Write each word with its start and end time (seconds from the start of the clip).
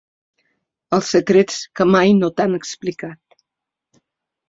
Els 0.99 1.11
secrets 1.17 1.59
que 1.81 1.89
mai 1.91 2.17
no 2.25 2.33
t’han 2.41 2.59
explicat. 2.63 3.25